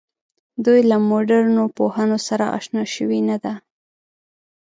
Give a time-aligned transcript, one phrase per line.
[0.65, 3.53] دوی له مډرنو پوهنو سره آشنا شوې نه ده.